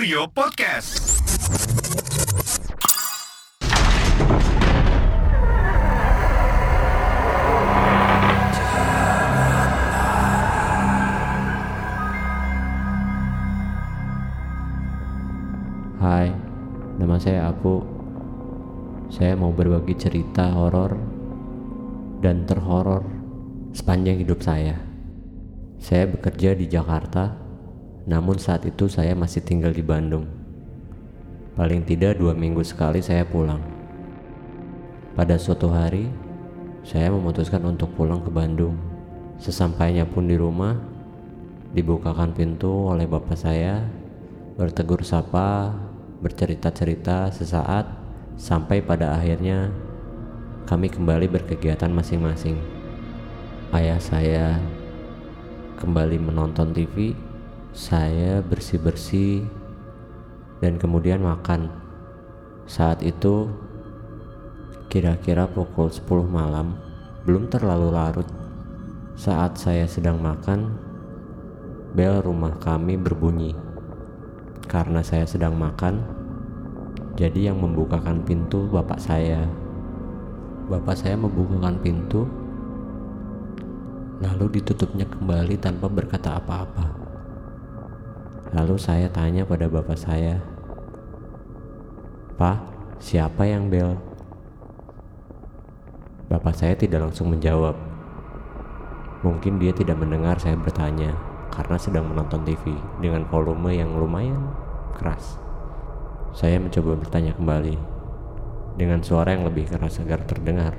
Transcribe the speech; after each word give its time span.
Kurio 0.00 0.24
Podcast. 0.32 0.96
Hai, 16.00 16.32
nama 16.96 17.20
saya 17.20 17.52
Apu. 17.52 17.84
Saya 19.12 19.36
mau 19.36 19.52
berbagi 19.52 20.00
cerita 20.00 20.48
horor 20.56 20.96
dan 22.24 22.48
terhoror 22.48 23.04
sepanjang 23.76 24.24
hidup 24.24 24.40
saya. 24.40 24.80
Saya 25.76 26.08
bekerja 26.08 26.56
di 26.56 26.72
Jakarta, 26.72 27.36
namun 28.08 28.40
saat 28.40 28.64
itu 28.64 28.88
saya 28.88 29.12
masih 29.12 29.44
tinggal 29.44 29.72
di 29.74 29.84
Bandung. 29.84 30.24
Paling 31.58 31.84
tidak 31.84 32.16
dua 32.16 32.32
minggu 32.32 32.64
sekali 32.64 33.04
saya 33.04 33.26
pulang. 33.26 33.60
Pada 35.12 35.36
suatu 35.36 35.68
hari, 35.68 36.08
saya 36.80 37.12
memutuskan 37.12 37.60
untuk 37.68 37.92
pulang 37.92 38.24
ke 38.24 38.32
Bandung. 38.32 38.78
Sesampainya 39.36 40.08
pun 40.08 40.24
di 40.24 40.38
rumah, 40.38 40.78
dibukakan 41.76 42.32
pintu 42.32 42.88
oleh 42.88 43.04
bapak 43.04 43.36
saya, 43.36 43.84
bertegur 44.56 45.04
sapa, 45.04 45.76
bercerita-cerita 46.24 47.28
sesaat, 47.28 47.84
sampai 48.40 48.80
pada 48.80 49.12
akhirnya 49.12 49.68
kami 50.64 50.88
kembali 50.88 51.28
berkegiatan 51.28 51.92
masing-masing. 51.92 52.56
Ayah 53.76 54.00
saya 54.00 54.56
kembali 55.76 56.16
menonton 56.16 56.72
TV, 56.72 57.12
saya 57.70 58.42
bersih-bersih, 58.42 59.46
dan 60.58 60.74
kemudian 60.76 61.22
makan. 61.22 61.70
Saat 62.66 63.06
itu, 63.06 63.46
kira-kira 64.90 65.46
pukul 65.46 65.86
10 65.86 66.26
malam, 66.26 66.74
belum 67.22 67.46
terlalu 67.46 67.94
larut. 67.94 68.28
Saat 69.14 69.54
saya 69.62 69.86
sedang 69.86 70.18
makan, 70.18 70.74
bel 71.94 72.18
rumah 72.22 72.58
kami 72.58 72.98
berbunyi. 72.98 73.54
Karena 74.66 75.02
saya 75.02 75.26
sedang 75.26 75.54
makan, 75.54 76.02
jadi 77.14 77.50
yang 77.50 77.62
membukakan 77.62 78.22
pintu 78.26 78.66
bapak 78.66 78.98
saya. 78.98 79.46
Bapak 80.66 80.94
saya 80.94 81.18
membukakan 81.18 81.78
pintu, 81.82 82.26
lalu 84.22 84.58
ditutupnya 84.58 85.06
kembali 85.06 85.58
tanpa 85.58 85.90
berkata 85.90 86.38
apa-apa. 86.38 86.99
Lalu 88.50 88.76
saya 88.82 89.06
tanya 89.06 89.46
pada 89.46 89.70
bapak 89.70 89.94
saya, 89.94 90.42
"Pak, 92.34 92.58
siapa 92.98 93.46
yang 93.46 93.70
bel?" 93.70 93.94
Bapak 96.26 96.58
saya 96.58 96.74
tidak 96.74 97.10
langsung 97.10 97.30
menjawab. 97.30 97.78
Mungkin 99.22 99.62
dia 99.62 99.70
tidak 99.70 99.98
mendengar 99.98 100.38
saya 100.38 100.58
bertanya 100.58 101.14
karena 101.50 101.76
sedang 101.78 102.06
menonton 102.10 102.46
TV 102.46 102.74
dengan 102.98 103.26
volume 103.26 103.74
yang 103.74 103.94
lumayan 103.98 104.50
keras. 104.98 105.38
Saya 106.30 106.62
mencoba 106.62 106.94
bertanya 106.98 107.34
kembali 107.34 107.74
dengan 108.78 109.02
suara 109.02 109.34
yang 109.34 109.46
lebih 109.46 109.66
keras 109.66 109.98
agar 109.98 110.22
terdengar. 110.26 110.78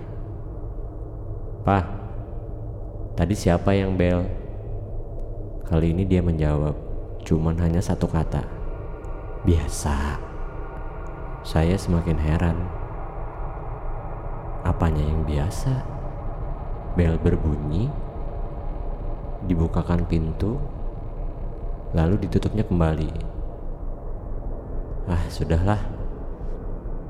Pak, 1.68 1.86
tadi 3.20 3.36
siapa 3.36 3.76
yang 3.76 4.00
bel? 4.00 4.24
Kali 5.68 5.96
ini 5.96 6.04
dia 6.08 6.24
menjawab, 6.24 6.91
cuman 7.32 7.56
hanya 7.64 7.80
satu 7.80 8.12
kata. 8.12 8.44
Biasa. 9.48 10.20
Saya 11.48 11.80
semakin 11.80 12.20
heran. 12.20 12.60
Apanya 14.68 15.00
yang 15.00 15.24
biasa? 15.24 15.72
Bel 17.00 17.16
berbunyi, 17.16 17.88
dibukakan 19.47 20.03
pintu, 20.12 20.59
lalu 21.96 22.19
ditutupnya 22.28 22.68
kembali. 22.68 23.09
Ah, 25.08 25.24
sudahlah. 25.31 25.80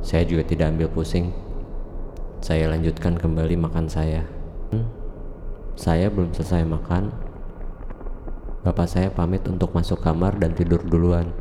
Saya 0.06 0.22
juga 0.30 0.46
tidak 0.46 0.70
ambil 0.70 1.02
pusing. 1.02 1.34
Saya 2.46 2.70
lanjutkan 2.70 3.18
kembali 3.18 3.58
makan 3.58 3.90
saya. 3.90 4.22
Hmm, 4.70 4.86
saya 5.74 6.14
belum 6.14 6.30
selesai 6.30 6.62
makan. 6.62 7.31
Bapak 8.62 8.86
saya 8.86 9.10
pamit 9.10 9.42
untuk 9.50 9.74
masuk 9.74 10.06
kamar 10.06 10.38
dan 10.38 10.54
tidur 10.54 10.86
duluan. 10.86 11.34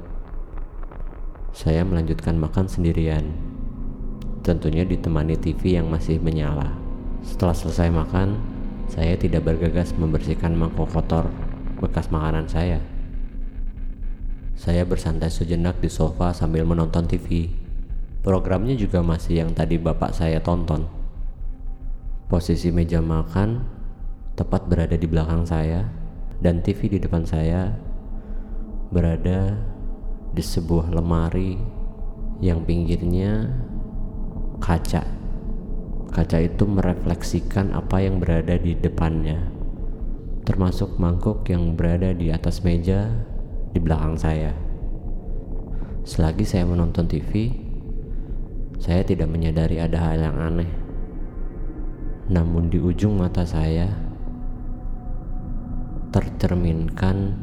Saya 1.52 1.84
melanjutkan 1.84 2.32
makan 2.40 2.64
sendirian. 2.64 3.36
Tentunya 4.40 4.88
ditemani 4.88 5.36
TV 5.36 5.76
yang 5.76 5.92
masih 5.92 6.16
menyala. 6.16 6.72
Setelah 7.20 7.52
selesai 7.52 7.92
makan, 7.92 8.40
saya 8.88 9.20
tidak 9.20 9.44
bergegas 9.44 9.92
membersihkan 10.00 10.56
mangkok 10.56 10.88
kotor 10.96 11.28
bekas 11.76 12.08
makanan 12.08 12.48
saya. 12.48 12.80
Saya 14.56 14.88
bersantai 14.88 15.28
sejenak 15.28 15.76
di 15.76 15.92
sofa 15.92 16.32
sambil 16.32 16.64
menonton 16.64 17.04
TV. 17.04 17.52
Programnya 18.24 18.72
juga 18.80 19.04
masih 19.04 19.44
yang 19.44 19.52
tadi 19.52 19.76
bapak 19.76 20.16
saya 20.16 20.40
tonton. 20.40 20.88
Posisi 22.32 22.72
meja 22.72 23.04
makan 23.04 23.60
tepat 24.40 24.64
berada 24.72 24.96
di 24.96 25.04
belakang 25.04 25.44
saya 25.44 25.99
dan 26.40 26.64
TV 26.64 26.96
di 26.96 26.98
depan 26.98 27.28
saya 27.28 27.76
berada 28.88 29.60
di 30.32 30.40
sebuah 30.40 30.88
lemari 30.88 31.60
yang 32.40 32.64
pinggirnya 32.64 33.52
kaca. 34.58 35.04
Kaca 36.10 36.38
itu 36.42 36.64
merefleksikan 36.66 37.70
apa 37.70 38.02
yang 38.02 38.18
berada 38.18 38.58
di 38.58 38.74
depannya, 38.74 39.46
termasuk 40.42 40.98
mangkuk 40.98 41.46
yang 41.46 41.78
berada 41.78 42.10
di 42.10 42.34
atas 42.34 42.66
meja 42.66 43.06
di 43.70 43.78
belakang 43.78 44.18
saya. 44.18 44.50
Selagi 46.02 46.42
saya 46.42 46.66
menonton 46.66 47.06
TV, 47.06 47.54
saya 48.80 49.06
tidak 49.06 49.30
menyadari 49.30 49.78
ada 49.78 50.00
hal 50.02 50.18
yang 50.18 50.36
aneh. 50.40 50.72
Namun 52.26 52.72
di 52.72 52.82
ujung 52.82 53.20
mata 53.20 53.46
saya 53.46 54.09
tercerminkan 56.10 57.38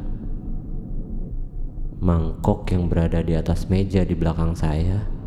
mangkok 1.98 2.68
yang 2.70 2.86
berada 2.86 3.24
di 3.24 3.34
atas 3.34 3.66
meja 3.66 4.04
di 4.04 4.14
belakang 4.14 4.54
saya 4.54 5.18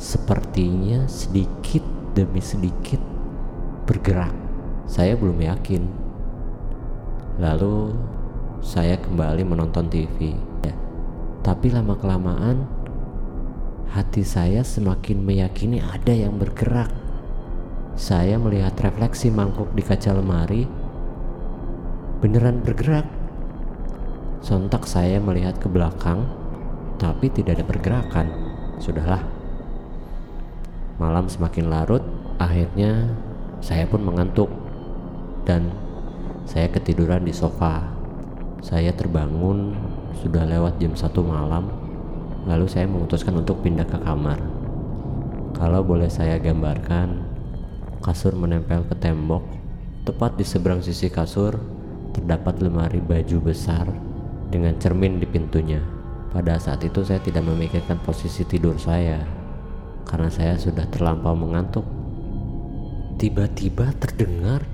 sepertinya 0.00 1.04
sedikit 1.04 1.84
demi 2.16 2.40
sedikit 2.40 3.00
bergerak. 3.84 4.32
Saya 4.88 5.14
belum 5.14 5.44
yakin. 5.44 5.82
Lalu 7.36 7.94
saya 8.64 8.96
kembali 8.96 9.44
menonton 9.44 9.92
TV. 9.92 10.32
Ya. 10.64 10.74
Tapi 11.44 11.68
lama-kelamaan 11.68 12.64
hati 13.92 14.24
saya 14.24 14.64
semakin 14.64 15.20
meyakini 15.20 15.84
ada 15.84 16.16
yang 16.16 16.40
bergerak. 16.40 16.90
Saya 17.92 18.40
melihat 18.40 18.72
refleksi 18.80 19.28
mangkuk 19.28 19.68
di 19.76 19.84
kaca 19.84 20.16
lemari 20.16 20.64
beneran 22.20 22.60
bergerak. 22.60 23.08
Sontak 24.44 24.84
saya 24.84 25.16
melihat 25.16 25.56
ke 25.56 25.72
belakang, 25.72 26.28
tapi 27.00 27.32
tidak 27.32 27.60
ada 27.60 27.64
pergerakan. 27.64 28.26
Sudahlah. 28.76 29.24
Malam 31.00 31.32
semakin 31.32 31.72
larut, 31.72 32.04
akhirnya 32.36 33.16
saya 33.64 33.88
pun 33.88 34.04
mengantuk 34.04 34.52
dan 35.48 35.72
saya 36.44 36.68
ketiduran 36.68 37.24
di 37.24 37.32
sofa. 37.32 37.88
Saya 38.60 38.92
terbangun 38.92 39.72
sudah 40.20 40.44
lewat 40.44 40.76
jam 40.76 40.92
satu 40.92 41.24
malam, 41.24 41.72
lalu 42.44 42.68
saya 42.68 42.84
memutuskan 42.84 43.40
untuk 43.40 43.64
pindah 43.64 43.88
ke 43.88 43.96
kamar. 43.96 44.36
Kalau 45.56 45.80
boleh 45.80 46.12
saya 46.12 46.36
gambarkan, 46.36 47.24
kasur 48.04 48.36
menempel 48.36 48.84
ke 48.84 48.96
tembok, 49.00 49.44
tepat 50.04 50.36
di 50.36 50.44
seberang 50.44 50.84
sisi 50.84 51.08
kasur 51.08 51.79
terdapat 52.12 52.62
lemari 52.62 52.98
baju 52.98 53.50
besar 53.52 53.86
dengan 54.50 54.74
cermin 54.82 55.22
di 55.22 55.26
pintunya. 55.26 55.80
Pada 56.30 56.58
saat 56.62 56.82
itu 56.86 57.02
saya 57.02 57.18
tidak 57.18 57.42
memikirkan 57.42 57.98
posisi 58.06 58.46
tidur 58.46 58.78
saya 58.78 59.18
karena 60.06 60.30
saya 60.30 60.54
sudah 60.58 60.86
terlampau 60.90 61.34
mengantuk. 61.38 61.86
Tiba-tiba 63.18 63.94
terdengar 63.98 64.66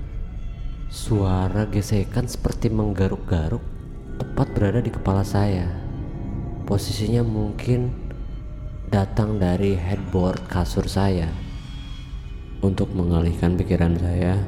suara 0.87 1.67
gesekan 1.67 2.25
seperti 2.25 2.71
menggaruk-garuk 2.71 3.61
tepat 4.17 4.47
berada 4.57 4.79
di 4.81 4.89
kepala 4.89 5.21
saya. 5.21 5.67
Posisinya 6.65 7.21
mungkin 7.21 7.91
datang 8.87 9.37
dari 9.37 9.75
headboard 9.75 10.47
kasur 10.47 10.87
saya. 10.87 11.27
Untuk 12.57 12.89
mengalihkan 12.97 13.53
pikiran 13.53 13.93
saya, 14.01 14.41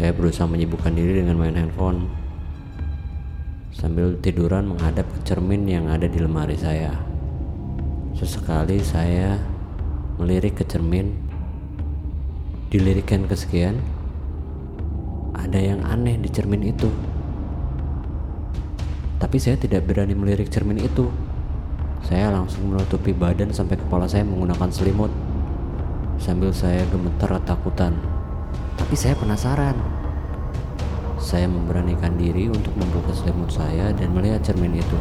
saya 0.00 0.16
berusaha 0.16 0.48
menyibukkan 0.48 0.96
diri 0.96 1.20
dengan 1.20 1.36
main 1.36 1.52
handphone. 1.52 2.08
sambil 3.70 4.16
tiduran 4.18 4.66
menghadap 4.72 5.04
ke 5.08 5.18
cermin 5.28 5.68
yang 5.68 5.92
ada 5.92 6.08
di 6.08 6.16
lemari 6.20 6.56
saya. 6.56 6.96
Sesekali 8.16 8.80
saya 8.80 9.36
melirik 10.16 10.60
ke 10.60 10.64
cermin, 10.64 11.14
dilirikan 12.72 13.24
kesekian, 13.28 13.78
ada 15.36 15.60
yang 15.60 15.80
aneh 15.84 16.16
di 16.16 16.28
cermin 16.32 16.64
itu. 16.64 16.88
Tapi 19.20 19.36
saya 19.36 19.60
tidak 19.60 19.84
berani 19.84 20.16
melirik 20.16 20.48
cermin 20.48 20.80
itu. 20.80 21.12
Saya 22.04 22.32
langsung 22.32 22.72
menutupi 22.72 23.12
badan 23.12 23.52
sampai 23.52 23.76
kepala 23.76 24.08
saya 24.08 24.24
menggunakan 24.24 24.72
selimut. 24.72 25.12
Sambil 26.16 26.52
saya 26.52 26.84
gemetar 26.88 27.36
ketakutan. 27.36 28.19
Tapi 28.80 28.94
saya 28.96 29.12
penasaran. 29.12 29.76
Saya 31.20 31.44
memberanikan 31.44 32.16
diri 32.16 32.48
untuk 32.48 32.72
membuka 32.80 33.12
selimut 33.12 33.52
saya 33.52 33.92
dan 33.92 34.08
melihat 34.16 34.40
cermin 34.40 34.80
itu. 34.80 34.98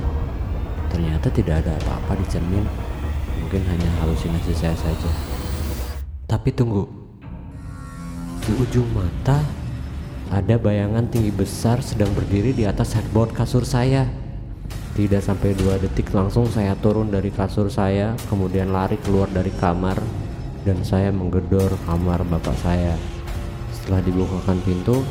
Ternyata 0.92 1.32
tidak 1.32 1.64
ada 1.64 1.80
apa-apa 1.80 2.20
di 2.20 2.26
cermin. 2.28 2.68
Mungkin 3.40 3.64
hanya 3.72 3.90
halusinasi 4.04 4.52
saya 4.52 4.76
saja. 4.76 5.12
Tapi 6.28 6.52
tunggu. 6.52 6.86
Di 8.44 8.52
ujung 8.60 8.86
mata 8.92 9.42
ada 10.30 10.62
bayangan 10.62 11.10
tinggi 11.10 11.34
besar 11.34 11.82
sedang 11.82 12.14
berdiri 12.14 12.54
di 12.54 12.68
atas 12.68 12.94
headboard 12.94 13.34
kasur 13.34 13.66
saya. 13.66 14.06
Tidak 14.94 15.24
sampai 15.24 15.56
dua 15.56 15.80
detik 15.80 16.12
langsung 16.12 16.46
saya 16.52 16.76
turun 16.78 17.10
dari 17.10 17.32
kasur 17.32 17.72
saya, 17.72 18.14
kemudian 18.28 18.70
lari 18.70 19.00
keluar 19.00 19.32
dari 19.32 19.50
kamar 19.56 19.98
dan 20.68 20.84
saya 20.84 21.10
menggedor 21.10 21.74
kamar 21.88 22.22
bapak 22.28 22.58
saya. 22.60 23.19
Setelah 23.90 24.06
dibukakan 24.06 24.62
pintu, 24.62 25.02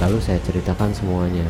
Lalu 0.00 0.16
saya 0.16 0.40
ceritakan 0.40 0.96
semuanya. 0.96 1.44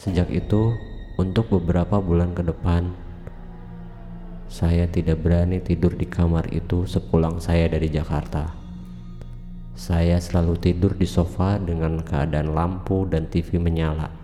Sejak 0.00 0.32
itu, 0.32 0.72
untuk 1.20 1.52
beberapa 1.52 2.00
bulan 2.00 2.32
ke 2.32 2.40
depan, 2.40 2.88
saya 4.48 4.88
tidak 4.88 5.20
berani 5.20 5.60
tidur 5.60 5.92
di 5.92 6.08
kamar 6.08 6.48
itu 6.56 6.88
sepulang 6.88 7.36
saya 7.36 7.68
dari 7.68 7.92
Jakarta. 7.92 8.48
Saya 9.76 10.16
selalu 10.16 10.56
tidur 10.56 10.96
di 10.96 11.04
sofa 11.04 11.60
dengan 11.60 12.00
keadaan 12.00 12.56
lampu 12.56 13.04
dan 13.04 13.28
TV 13.28 13.60
menyala. 13.60 14.21